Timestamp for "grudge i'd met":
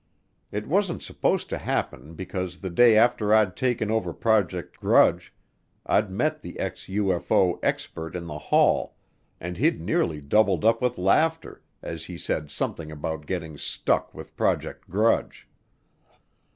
4.79-6.41